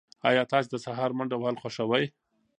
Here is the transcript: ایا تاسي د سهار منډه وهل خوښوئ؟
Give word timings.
ایا 0.29 0.43
تاسي 0.51 0.67
د 0.71 0.75
سهار 0.85 1.11
منډه 1.17 1.37
وهل 1.37 1.55
خوښوئ؟ 1.61 2.05